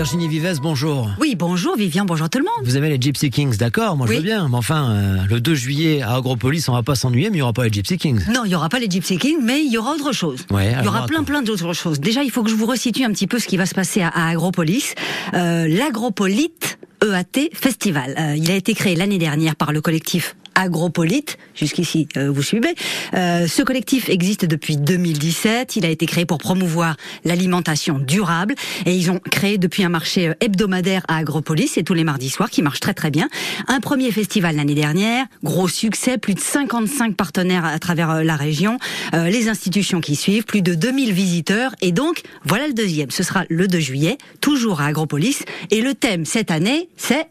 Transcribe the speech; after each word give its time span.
Virginie 0.00 0.28
Vives, 0.28 0.60
bonjour. 0.62 1.10
Oui, 1.20 1.34
bonjour 1.34 1.76
Vivian, 1.76 2.06
bonjour 2.06 2.30
tout 2.30 2.38
le 2.38 2.44
monde. 2.44 2.64
Vous 2.64 2.76
avez 2.76 2.88
les 2.88 2.98
Gypsy 2.98 3.28
Kings, 3.28 3.58
d'accord 3.58 3.98
Moi 3.98 4.06
je 4.06 4.14
veux 4.14 4.22
bien, 4.22 4.48
mais 4.48 4.56
enfin, 4.56 4.92
euh, 4.92 5.16
le 5.28 5.42
2 5.42 5.54
juillet 5.54 6.00
à 6.00 6.14
Agropolis, 6.14 6.64
on 6.70 6.72
va 6.72 6.82
pas 6.82 6.94
s'ennuyer, 6.94 7.28
mais 7.28 7.36
il 7.36 7.40
y 7.40 7.42
aura 7.42 7.52
pas 7.52 7.64
les 7.64 7.70
Gypsy 7.70 7.98
Kings. 7.98 8.22
Non, 8.32 8.46
il 8.46 8.48
n'y 8.48 8.54
aura 8.54 8.70
pas 8.70 8.78
les 8.78 8.88
Gypsy 8.88 9.18
Kings, 9.18 9.40
mais 9.42 9.62
il 9.62 9.70
y 9.70 9.76
aura 9.76 9.92
autre 9.92 10.12
chose. 10.12 10.46
Ouais, 10.50 10.72
il 10.72 10.86
y 10.86 10.88
aura 10.88 11.04
plein 11.04 11.16
attends. 11.16 11.24
plein 11.24 11.42
d'autres 11.42 11.74
choses. 11.74 12.00
Déjà, 12.00 12.22
il 12.24 12.30
faut 12.30 12.42
que 12.42 12.48
je 12.48 12.54
vous 12.54 12.64
resitue 12.64 13.04
un 13.04 13.10
petit 13.10 13.26
peu 13.26 13.38
ce 13.38 13.46
qui 13.46 13.58
va 13.58 13.66
se 13.66 13.74
passer 13.74 14.00
à, 14.00 14.08
à 14.08 14.30
Agropolis. 14.30 14.94
Euh, 15.34 15.68
L'Agropolite 15.68 16.78
EAT 17.04 17.50
Festival. 17.52 18.14
Euh, 18.18 18.36
il 18.36 18.50
a 18.50 18.54
été 18.54 18.72
créé 18.72 18.96
l'année 18.96 19.18
dernière 19.18 19.54
par 19.54 19.70
le 19.70 19.82
collectif 19.82 20.34
Agropolite, 20.60 21.38
jusqu'ici 21.54 22.08
euh, 22.16 22.30
vous 22.30 22.42
suivez. 22.42 22.74
Euh, 23.14 23.46
ce 23.46 23.62
collectif 23.62 24.08
existe 24.08 24.44
depuis 24.44 24.76
2017. 24.76 25.76
Il 25.76 25.86
a 25.86 25.88
été 25.88 26.06
créé 26.06 26.24
pour 26.24 26.38
promouvoir 26.38 26.96
l'alimentation 27.24 27.98
durable 27.98 28.54
et 28.86 28.94
ils 28.94 29.10
ont 29.10 29.20
créé 29.30 29.58
depuis 29.58 29.84
un 29.84 29.88
marché 29.88 30.28
euh, 30.28 30.34
hebdomadaire 30.40 31.02
à 31.08 31.16
Agropolis, 31.16 31.68
c'est 31.74 31.82
tous 31.82 31.94
les 31.94 32.04
mardis 32.04 32.30
soirs 32.30 32.50
qui 32.50 32.62
marche 32.62 32.80
très 32.80 32.94
très 32.94 33.10
bien. 33.10 33.28
Un 33.68 33.80
premier 33.80 34.10
festival 34.10 34.56
l'année 34.56 34.74
dernière, 34.74 35.26
gros 35.42 35.68
succès, 35.68 36.18
plus 36.18 36.34
de 36.34 36.40
55 36.40 37.16
partenaires 37.16 37.64
à 37.64 37.78
travers 37.78 38.10
euh, 38.10 38.22
la 38.22 38.36
région, 38.36 38.78
euh, 39.14 39.28
les 39.28 39.48
institutions 39.48 40.00
qui 40.00 40.16
suivent, 40.16 40.44
plus 40.44 40.62
de 40.62 40.74
2000 40.74 41.12
visiteurs 41.12 41.74
et 41.80 41.92
donc 41.92 42.22
voilà 42.44 42.66
le 42.66 42.74
deuxième. 42.74 43.10
Ce 43.10 43.22
sera 43.22 43.44
le 43.48 43.68
2 43.68 43.78
juillet, 43.78 44.18
toujours 44.40 44.80
à 44.80 44.86
Agropolis 44.86 45.44
et 45.70 45.80
le 45.80 45.94
thème 45.94 46.24
cette 46.24 46.50
année 46.50 46.88
c'est 46.96 47.26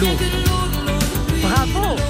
L'eau. 0.00 0.08
bravo. 1.42 2.05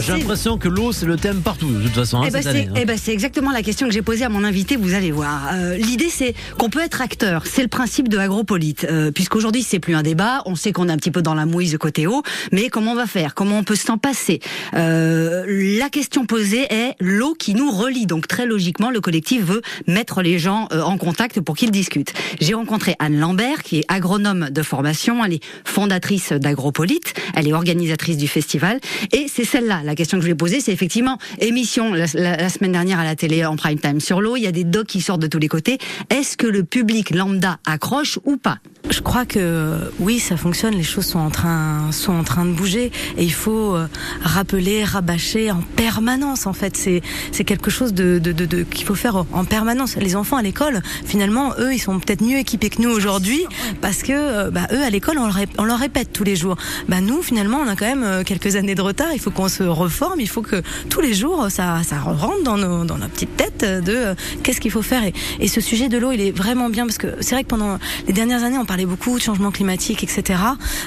J'ai 0.00 0.12
l'impression 0.12 0.58
que 0.58 0.68
l'eau, 0.68 0.92
c'est 0.92 1.06
le 1.06 1.16
thème 1.16 1.40
partout, 1.40 1.68
de 1.68 1.82
toute 1.82 1.94
façon, 1.94 2.18
hein, 2.18 2.24
eh 2.28 2.30
ben, 2.30 2.46
année. 2.46 2.68
c'est 2.74 2.90
hein. 2.90 2.96
c'est 3.02 3.12
exactement 3.12 3.50
la 3.50 3.62
question 3.62 3.86
que 3.86 3.92
j'ai 3.92 4.02
posée 4.02 4.24
à 4.24 4.28
mon 4.28 4.44
invité, 4.44 4.76
vous 4.76 4.94
allez 4.94 5.10
voir. 5.10 5.50
Euh, 5.54 5.76
L'idée, 5.76 6.08
c'est 6.10 6.34
qu'on 6.58 6.70
peut 6.70 6.82
être 6.82 7.00
acteur. 7.00 7.44
C'est 7.46 7.62
le 7.62 7.68
principe 7.68 8.08
de 8.08 8.18
Agropolite. 8.18 8.86
Euh, 8.90 9.10
Puisqu'aujourd'hui, 9.10 9.62
c'est 9.62 9.78
plus 9.78 9.94
un 9.94 10.02
débat. 10.02 10.42
On 10.46 10.54
sait 10.54 10.72
qu'on 10.72 10.88
est 10.88 10.92
un 10.92 10.96
petit 10.96 11.10
peu 11.10 11.22
dans 11.22 11.34
la 11.34 11.46
mouise 11.46 11.76
côté 11.78 12.06
eau. 12.06 12.22
Mais 12.52 12.68
comment 12.68 12.92
on 12.92 12.96
va 12.96 13.06
faire? 13.06 13.34
Comment 13.34 13.58
on 13.58 13.64
peut 13.64 13.76
s'en 13.76 13.98
passer? 13.98 14.40
Euh, 14.74 15.44
La 15.78 15.88
question 15.88 16.26
posée 16.26 16.66
est 16.72 16.94
l'eau 17.00 17.34
qui 17.34 17.54
nous 17.54 17.70
relie. 17.70 18.06
Donc, 18.06 18.26
très 18.28 18.46
logiquement, 18.46 18.90
le 18.90 19.00
collectif 19.00 19.42
veut 19.42 19.62
mettre 19.86 20.22
les 20.22 20.38
gens 20.38 20.68
euh, 20.72 20.82
en 20.82 20.98
contact 20.98 21.40
pour 21.40 21.56
qu'ils 21.56 21.70
discutent. 21.70 22.12
J'ai 22.40 22.54
rencontré 22.54 22.96
Anne 22.98 23.18
Lambert, 23.18 23.62
qui 23.62 23.78
est 23.78 23.84
agronome 23.88 24.50
de 24.50 24.62
formation. 24.62 25.24
Elle 25.24 25.34
est 25.34 25.42
fondatrice 25.64 26.32
d'Agropolite. 26.32 27.14
Elle 27.34 27.48
est 27.48 27.52
organisatrice 27.52 28.16
du 28.16 28.28
festival. 28.28 28.80
Et 29.12 29.26
c'est 29.32 29.44
celle-là, 29.44 29.80
la 29.86 29.94
question 29.94 30.18
que 30.18 30.22
je 30.22 30.26
lui 30.26 30.32
ai 30.32 30.36
posée, 30.36 30.60
c'est 30.60 30.72
effectivement 30.72 31.18
émission 31.40 31.94
la 31.94 32.48
semaine 32.48 32.72
dernière 32.72 32.98
à 32.98 33.04
la 33.04 33.16
télé 33.16 33.44
en 33.44 33.56
prime 33.56 33.78
time 33.78 34.00
sur 34.00 34.20
l'eau. 34.20 34.36
Il 34.36 34.42
y 34.42 34.46
a 34.46 34.52
des 34.52 34.64
docs 34.64 34.86
qui 34.86 35.00
sortent 35.00 35.22
de 35.22 35.26
tous 35.26 35.38
les 35.38 35.48
côtés. 35.48 35.78
Est-ce 36.10 36.36
que 36.36 36.46
le 36.46 36.64
public 36.64 37.10
lambda 37.10 37.58
accroche 37.64 38.18
ou 38.24 38.36
pas? 38.36 38.58
Je 38.88 39.00
crois 39.00 39.24
que 39.26 39.90
oui, 39.98 40.20
ça 40.20 40.36
fonctionne. 40.36 40.74
Les 40.74 40.82
choses 40.84 41.06
sont 41.06 41.18
en 41.18 41.30
train, 41.30 41.90
sont 41.90 42.12
en 42.12 42.22
train 42.24 42.44
de 42.44 42.52
bouger, 42.52 42.92
et 43.18 43.24
il 43.24 43.32
faut 43.32 43.74
euh, 43.74 43.88
rappeler, 44.22 44.84
rabâcher 44.84 45.50
en 45.50 45.60
permanence. 45.74 46.46
En 46.46 46.52
fait, 46.52 46.76
c'est 46.76 47.02
c'est 47.32 47.44
quelque 47.44 47.68
chose 47.70 47.94
de, 47.94 48.18
de, 48.18 48.32
de, 48.32 48.46
de- 48.46 48.62
qu'il 48.62 48.86
faut 48.86 48.94
faire 48.94 49.16
en 49.32 49.44
permanence. 49.44 49.96
Les 49.96 50.14
enfants 50.14 50.36
à 50.36 50.42
l'école, 50.42 50.82
finalement, 51.04 51.52
eux, 51.58 51.74
ils 51.74 51.78
sont 51.80 51.98
peut-être 51.98 52.22
mieux 52.22 52.38
équipés 52.38 52.70
que 52.70 52.80
nous 52.80 52.90
aujourd'hui, 52.90 53.44
parce 53.80 54.02
que 54.02 54.12
euh, 54.12 54.50
bah, 54.50 54.68
eux 54.72 54.82
à 54.82 54.88
l'école, 54.90 55.18
on, 55.18 55.30
on 55.58 55.64
leur 55.64 55.78
répète 55.78 56.12
tous 56.12 56.24
les 56.24 56.36
jours. 56.36 56.56
Bah 56.88 57.00
nous, 57.00 57.22
finalement, 57.22 57.58
on 57.58 57.68
a 57.68 57.74
quand 57.76 57.86
même 57.86 58.04
euh, 58.04 58.22
quelques 58.22 58.54
années 58.54 58.74
de 58.76 58.82
retard. 58.82 59.08
Il 59.12 59.20
faut 59.20 59.32
qu'on 59.32 59.48
se 59.48 59.64
reforme. 59.64 60.20
Il 60.20 60.28
faut 60.28 60.42
que 60.42 60.62
tous 60.90 61.00
les 61.00 61.12
jours, 61.14 61.46
ça, 61.50 61.82
ça 61.82 61.98
rentre 61.98 62.44
dans 62.44 62.56
nos, 62.56 62.84
dans 62.84 62.98
nos 62.98 63.08
petites 63.08 63.36
têtes 63.36 63.64
de 63.64 63.92
euh, 63.94 64.14
qu'est-ce 64.44 64.60
qu'il 64.60 64.70
faut 64.70 64.82
faire. 64.82 65.02
Et, 65.04 65.12
et 65.40 65.48
ce 65.48 65.60
sujet 65.60 65.88
de 65.88 65.98
l'eau, 65.98 66.12
il 66.12 66.20
est 66.20 66.30
vraiment 66.30 66.68
bien 66.70 66.86
parce 66.86 66.98
que 66.98 67.08
c'est 67.20 67.34
vrai 67.34 67.42
que 67.42 67.48
pendant 67.48 67.78
les 68.06 68.12
dernières 68.12 68.44
années, 68.44 68.58
on 68.58 68.64
beaucoup 68.84 69.16
de 69.16 69.22
changement 69.22 69.50
climatique, 69.50 70.02
etc. 70.02 70.40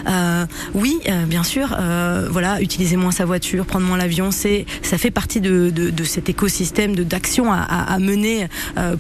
Euh, 0.08 0.45
oui, 0.73 1.00
euh, 1.08 1.26
bien 1.26 1.44
sûr, 1.44 1.76
euh, 1.80 2.28
voilà, 2.30 2.62
utiliser 2.62 2.96
moins 2.96 3.12
sa 3.12 3.26
voiture, 3.26 3.66
prendre 3.66 3.86
moins 3.86 3.98
l'avion, 3.98 4.31
c'est 4.31 4.66
ça 4.81 4.98
fait 4.98 5.12
partie 5.12 5.41
de, 5.41 5.69
de, 5.69 6.03
cet 6.03 6.30
écosystème 6.30 6.96
de 6.96 7.03
d'action 7.03 7.52
à, 7.52 7.58
à, 7.58 7.94
à 7.94 8.00
mener 8.00 8.47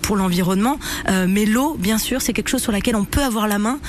pour 0.01 0.15
l'environnement. 0.15 0.79
Mais 1.27 1.45
l'eau, 1.45 1.75
bien 1.79 1.97
sûr, 1.97 2.21
c'est 2.21 2.33
quelque 2.33 2.49
chose 2.49 2.61
sur 2.61 2.71
laquelle 2.71 2.95
on 2.95 3.05
peut 3.05 3.21
avoir 3.21 3.47
la 3.47 3.59
main. 3.59 3.79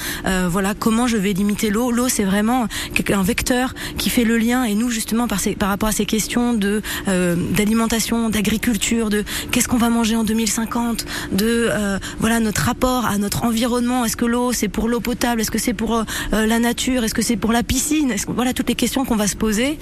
Voilà, 0.48 0.74
comment 0.74 1.06
je 1.06 1.16
vais 1.16 1.32
limiter 1.32 1.70
l'eau? 1.70 1.91
L'eau, 1.91 2.08
c'est 2.08 2.24
vraiment 2.24 2.66
un 3.12 3.22
vecteur 3.22 3.74
qui 3.98 4.10
fait 4.10 4.24
le 4.24 4.38
lien. 4.38 4.64
Et 4.64 4.74
nous, 4.74 4.91
justement, 4.91 5.28
par, 5.28 5.41
ces, 5.41 5.54
par 5.54 5.69
rapport 5.69 5.88
à 5.88 5.92
ces 5.92 6.06
questions 6.06 6.54
de 6.54 6.82
d'alimentation, 7.06 8.30
d'agriculture, 8.30 9.10
de 9.10 9.24
qu'est-ce 9.50 9.69
qu'on 9.69 9.78
va 9.78 9.91
manger 9.91 10.16
en 10.16 10.24
2050, 10.24 11.04
de 11.32 11.70
voilà 12.19 12.41
notre 12.41 12.62
rapport 12.62 13.06
à 13.06 13.19
notre 13.19 13.44
environnement. 13.44 14.04
Est-ce 14.04 14.16
que 14.16 14.26
l'eau, 14.26 14.53
c'est 14.53 14.69
pour 14.69 14.79
l'eau 14.88 15.00
potable 15.00 15.41
Est-ce 15.41 15.50
que 15.50 15.58
c'est 15.58 15.74
pour 15.74 15.94
euh, 15.94 16.04
euh, 16.32 16.46
la 16.46 16.58
nature 16.58 17.04
Est-ce 17.04 17.14
que 17.14 17.22
c'est 17.22 17.36
pour 17.36 17.52
la 17.52 17.62
piscine 17.62 18.14
Voilà 18.28 18.52
toutes 18.52 18.68
les 18.68 18.74
questions 18.74 19.04
qu'on 19.04 19.16
va 19.16 19.26
se 19.26 19.36
poser. 19.36 19.78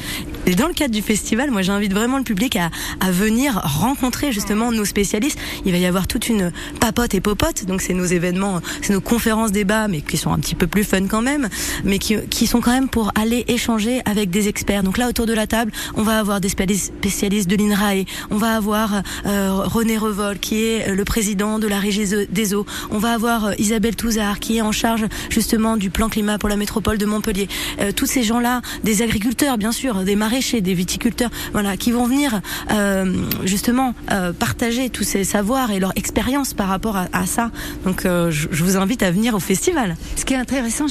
Et 0.47 0.55
dans 0.55 0.67
le 0.67 0.75
cadre 0.75 0.95
du 0.95 1.03
festival, 1.03 1.51
moi, 1.51 1.63
j'invite 1.63 1.93
vraiment 1.93 2.19
le 2.19 2.25
public 2.25 2.57
à, 2.57 2.71
venir 3.11 3.61
rencontrer 3.65 4.33
justement 4.33 4.71
nos 4.71 4.85
spécialistes. 4.85 5.39
Il 5.65 5.73
va 5.73 5.79
y 5.79 5.87
avoir 5.87 6.07
toute 6.07 6.29
une 6.29 6.53
papote 6.81 7.15
et 7.15 7.21
popote. 7.21 7.65
Donc, 7.65 7.81
c'est 7.81 7.95
nos 7.95 8.05
événements, 8.05 8.61
c'est 8.83 8.93
nos 8.93 9.01
conférences 9.01 9.53
débats, 9.53 9.89
mais 9.89 10.01
qui 10.03 10.17
sont 10.17 10.33
un 10.33 10.39
petit 10.39 10.55
peu 10.55 10.67
plus 10.67 10.85
fun 10.85 11.07
quand 11.07 11.23
même, 11.23 11.49
mais 11.85 11.99
qui, 11.99 12.47
sont 12.47 12.61
quand 12.61 12.73
même 12.73 12.89
pour 12.89 13.13
aller 13.15 13.45
échanger 13.49 14.01
avec 14.05 14.31
des 14.31 14.49
experts. 14.49 14.83
Donc 14.83 14.99
là, 14.99 15.09
autour 15.09 15.27
de 15.27 15.33
la 15.33 15.47
table, 15.47 15.73
on 15.95 16.03
va 16.03 16.19
avoir 16.19 16.41
des 16.41 16.49
spécialistes 16.49 17.49
de 17.49 17.57
l'INRAE, 17.57 18.05
on 18.31 18.37
va 18.37 18.57
avoir 18.57 19.03
euh, 19.27 19.53
René 19.65 19.99
Revol, 19.99 20.39
qui 20.39 20.65
est 20.65 20.95
le 20.95 21.05
président 21.05 21.59
de 21.59 21.67
la 21.67 21.79
Régie 21.79 22.27
des 22.31 22.55
eaux, 22.55 22.67
on 22.91 22.99
va 22.99 23.13
avoir 23.13 23.59
Isabelle 23.59 23.97
Touzard, 23.97 24.41
qui 24.41 24.59
est 24.59 24.63
en 24.63 24.73
charge 24.73 24.88
justement 25.31 25.77
du 25.77 25.91
plan 25.91 26.09
climat 26.09 26.39
pour 26.39 26.49
la 26.49 26.57
métropole 26.57 26.99
de 26.99 27.07
Montpellier. 27.07 27.49
Euh, 27.81 27.93
tous 27.93 28.07
ces 28.07 28.23
gens-là, 28.23 28.63
des 28.85 29.03
agriculteurs, 29.03 29.59
bien 29.59 29.73
sûr, 29.73 30.05
des 30.05 30.17
maraîchers, 30.17 30.61
des 30.61 30.75
viticulteurs, 30.75 31.31
voilà, 31.53 31.77
qui 31.77 31.93
vont 31.93 32.07
venir 32.07 32.41
euh, 32.71 33.13
justement 33.45 33.95
euh, 34.11 34.33
partager 34.33 34.91
tous 34.91 35.05
ces 35.05 35.25
savoirs 35.25 35.71
et 35.71 35.81
leur 35.81 35.93
expérience 35.97 36.55
par 36.55 36.69
rapport 36.69 36.97
à, 36.97 37.27
ça. 37.27 37.51
Donc, 37.85 38.03
je, 38.05 38.65
vous 38.65 38.77
invite 38.77 39.03
à 39.03 39.11
venir 39.11 39.35
au 39.35 39.41
festival. 39.41 39.97
Ce 40.17 40.25
qui 40.25 40.35
est 40.35 40.37
intéressant 40.37 40.87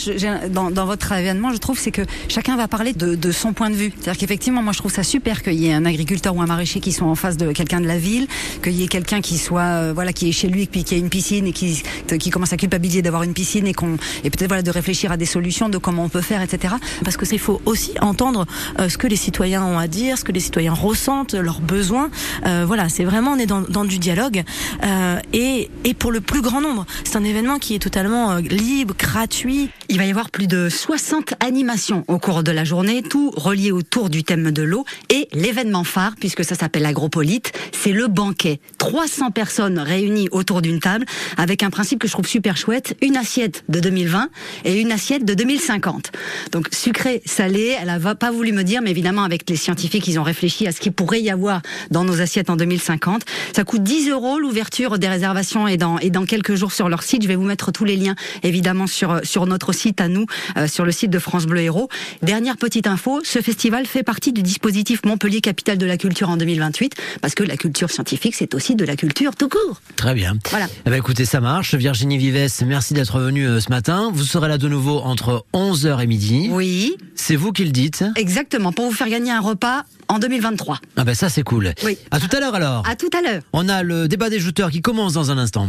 dans, 0.50 0.86
votre 0.86 1.12
événement, 1.12 1.52
je 1.52 1.58
trouve, 1.58 1.80
c'est 1.80 1.92
que 1.92 2.02
chacun 2.28 2.56
va 2.56 2.68
parler 2.68 2.94
de, 2.94 3.32
son 3.32 3.54
point 3.54 3.70
de 3.70 3.76
vue. 3.76 3.92
C'est-à-dire 3.96 4.20
qu'effectivement, 4.20 4.62
moi, 4.62 4.74
je 4.74 4.80
trouve 4.80 4.92
ça 4.92 5.04
super 5.04 5.44
qu'il 5.44 5.54
y 5.54 5.68
ait 5.68 5.74
un 5.74 5.86
agriculteur 5.86 6.36
ou 6.36 6.42
un 6.42 6.46
maraîcher 6.46 6.80
qui 6.80 6.92
soit 6.92 7.08
en 7.08 7.16
face 7.16 7.38
de 7.38 7.52
quelqu'un 7.52 7.82
de 7.82 7.88
la 7.88 7.98
ville, 7.98 8.28
qu'il 8.64 8.74
y 8.74 8.84
ait 8.84 8.88
quelqu'un 8.88 9.22
qui 9.22 9.38
soit, 9.38 9.94
voilà, 9.94 10.14
qui 10.14 10.30
est 10.30 10.32
chez 10.32 10.48
lui, 10.48 10.68
puis 10.68 10.84
qui 10.84 10.96
a 10.96 10.98
une 10.98 11.10
piscine 11.10 11.48
et 11.48 11.54
qui, 11.54 11.82
qui 12.20 12.30
commence 12.30 12.54
à 12.54 12.58
culpabiliser 12.58 13.02
d'avoir 13.02 13.24
une 13.24 13.34
piscine 13.34 13.68
et 13.68 13.74
qu'on, 13.74 13.87
et 14.24 14.30
peut-être 14.30 14.48
voilà, 14.48 14.64
de 14.64 14.72
réfléchir 14.72 15.12
à 15.12 15.18
des 15.18 15.26
solutions, 15.26 15.70
de 15.70 15.78
comment 15.78 16.04
on 16.04 16.10
peut 16.10 16.22
faire, 16.22 16.42
etc. 16.42 16.76
parce 17.04 17.18
que 17.18 17.26
il 17.32 17.40
faut 17.40 17.62
aussi 17.66 17.92
entendre 18.02 18.46
euh, 18.80 18.90
ce 18.90 18.98
que 18.98 19.08
les 19.08 19.16
citoyens 19.16 19.64
ont 19.64 19.78
à 19.78 19.88
dire, 19.88 20.18
ce 20.18 20.24
que 20.24 20.32
les 20.32 20.40
citoyens 20.40 20.74
ressentent, 20.74 21.34
leurs 21.34 21.62
besoins. 21.62 22.10
Euh, 22.46 22.64
voilà, 22.66 22.90
c'est 22.90 23.04
vraiment 23.04 23.32
on 23.32 23.38
est 23.38 23.46
dans, 23.46 23.62
dans 23.62 23.86
du 23.86 24.00
dialogue 24.00 24.44
euh, 24.84 25.20
et, 25.34 25.70
et 25.84 25.94
pour 25.94 26.12
le 26.12 26.22
plus 26.22 26.42
grand 26.42 26.62
nombre. 26.62 26.86
C'est 27.04 27.18
un 27.18 27.24
événement 27.24 27.60
qui 27.60 27.76
est 27.76 27.80
totalement 27.80 28.38
libre, 28.38 28.96
gratuit. 28.98 29.70
Il 29.90 29.98
va 29.98 30.06
y 30.06 30.10
avoir 30.10 30.32
plus 30.32 30.48
de 30.48 30.68
60 30.68 31.36
animations 31.40 32.04
au 32.10 32.20
cours 32.20 32.44
de 32.44 32.52
la 32.52 32.66
journée, 32.66 33.02
tout 33.02 33.32
relié 33.38 33.72
autour 33.72 34.10
du 34.10 34.26
thème 34.26 34.52
de 34.52 34.62
l'eau 34.62 34.84
et 35.10 35.30
l'événement 35.32 35.86
phare, 35.86 36.16
puisque 36.20 36.44
ça 36.44 36.56
s'appelle 36.56 36.86
Agropolite, 36.86 37.54
c'est 37.72 37.94
le 37.94 38.08
banquet. 38.08 38.60
300 38.80 39.32
personnes 39.32 39.80
réunies 39.80 40.28
autour 40.32 40.62
d'une 40.62 40.82
table 40.82 41.06
avec 41.38 41.64
un 41.64 41.70
principe 41.70 42.00
que 42.00 42.08
je 42.08 42.12
trouve 42.12 42.28
super 42.28 42.58
chouette, 42.58 42.98
une 43.02 43.16
assiette 43.16 43.64
de 43.70 43.80
2020 43.80 44.30
et 44.66 44.82
une 44.82 44.92
assiette 44.92 45.24
de 45.24 45.34
2050. 45.34 46.12
Donc 46.52 46.68
sucré, 46.74 47.22
salé, 47.26 47.78
elle 47.82 47.90
a 47.90 47.98
pas 48.16 48.32
voulu 48.32 48.52
me 48.52 48.64
dire, 48.64 48.82
mais 48.82 48.92
évidemment 48.92 49.24
avec 49.24 49.50
les 49.50 49.56
scientifiques, 49.56 50.06
ils 50.10 50.20
ont 50.20 50.24
réfléchi 50.24 50.68
à 50.68 50.74
ce 50.74 50.82
qu'il 50.82 50.92
pourrait 50.92 51.22
y 51.22 51.30
avoir 51.30 51.62
dans 51.92 52.04
nos 52.04 52.20
assiettes 52.20 52.50
en 52.50 52.58
2050. 52.58 53.22
Ça 53.56 53.64
coûte 53.64 53.84
10 53.84 54.10
euros 54.10 54.38
l'ouverture 54.38 55.00
des 55.00 55.08
réservations 55.08 55.66
et 55.66 55.78
dans, 55.78 55.98
et 56.00 56.10
dans 56.10 56.26
quelques 56.26 56.56
jours 56.56 56.74
sur 56.74 56.90
leur 56.90 57.04
site. 57.04 57.24
Je 57.24 57.30
vais 57.30 57.36
vous 57.36 57.44
mettre 57.44 57.72
tous 57.72 57.86
les 57.86 57.96
liens 57.96 58.16
évidemment 58.44 58.88
sur, 58.88 59.22
sur 59.24 59.46
notre 59.46 59.72
site 59.72 59.77
à 60.00 60.08
nous, 60.08 60.26
euh, 60.58 60.68
sur 60.68 60.86
le 60.86 60.92
site 60.92 61.12
de 61.12 61.20
France 61.20 61.46
Bleu 61.46 61.62
Héros. 61.62 61.90
Dernière 62.22 62.58
petite 62.58 62.88
info, 62.88 63.22
ce 63.24 63.40
festival 63.42 63.86
fait 63.86 64.04
partie 64.04 64.34
du 64.34 64.42
dispositif 64.42 65.02
Montpellier 65.06 65.42
Capitale 65.42 65.78
de 65.78 65.86
la 65.86 65.98
Culture 65.98 66.30
en 66.30 66.38
2028, 66.38 66.96
parce 67.22 67.36
que 67.36 67.44
la 67.44 67.58
culture 67.58 67.90
scientifique, 67.92 68.36
c'est 68.36 68.54
aussi 68.56 68.76
de 68.76 68.86
la 68.86 68.96
culture 68.96 69.36
tout 69.36 69.50
court. 69.50 69.82
Très 69.96 70.14
bien. 70.14 70.38
Voilà. 70.50 70.68
Eh 70.86 70.90
ben, 70.90 70.96
écoutez, 70.98 71.26
ça 71.26 71.40
marche. 71.42 71.76
Virginie 71.76 72.18
Vives, 72.18 72.50
merci 72.66 72.94
d'être 72.94 73.20
venue 73.20 73.48
euh, 73.48 73.60
ce 73.60 73.70
matin. 73.70 74.12
Vous 74.14 74.24
serez 74.24 74.48
là 74.48 74.58
de 74.58 74.68
nouveau 74.68 75.00
entre 75.00 75.46
11h 75.54 76.02
et 76.04 76.08
midi. 76.08 76.50
Oui, 76.52 76.96
C'est 77.16 77.36
vous 77.36 77.52
qui 77.52 77.64
le 77.64 77.72
dites. 77.72 78.04
exactement, 78.16 78.72
pour 78.72 78.86
vous 78.86 78.92
faire 78.96 79.10
gagner 79.10 79.32
un 79.32 79.42
repas 79.42 79.84
en 80.10 80.20
2023. 80.20 80.80
Ah 80.96 81.04
ben 81.04 81.14
ça 81.14 81.28
c'est 81.28 81.44
cool. 81.44 81.74
Oui. 81.84 81.98
À 82.12 82.20
tout 82.20 82.34
à 82.36 82.40
l'heure 82.40 82.56
alors. 82.56 82.88
À 82.88 82.96
tout 82.96 83.10
à 83.18 83.22
l'heure. 83.22 83.42
On 83.52 83.68
a 83.68 83.84
le 83.84 84.08
débat 84.08 84.30
des 84.30 84.40
jouteurs 84.40 84.72
qui 84.72 84.82
commence 84.82 85.14
dans 85.14 85.32
un 85.32 85.38
instant. 85.38 85.68